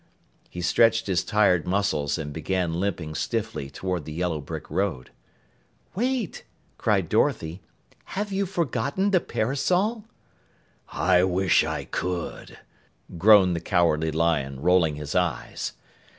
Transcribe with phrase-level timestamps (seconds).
[0.49, 5.11] He stretched his tired muscles and began limping stiffly toward the yellow brick road.
[5.93, 6.43] "Wait,"
[6.79, 7.61] cried Dorothy,
[8.17, 10.05] "have you forgotten the parasol?"
[10.91, 12.57] "I wish I could,"
[13.19, 15.73] groaned the Cowardly Lion, rolling his eyes.